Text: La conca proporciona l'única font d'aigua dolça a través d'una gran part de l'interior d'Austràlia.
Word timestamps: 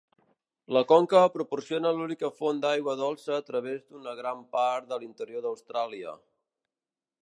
La 0.77 0.81
conca 0.91 1.19
proporciona 1.33 1.91
l'única 1.99 2.31
font 2.39 2.63
d'aigua 2.65 2.97
dolça 3.03 3.37
a 3.37 3.45
través 3.51 3.87
d'una 3.93 4.19
gran 4.23 4.45
part 4.57 4.93
de 4.95 5.01
l'interior 5.05 5.47
d'Austràlia. 5.49 6.21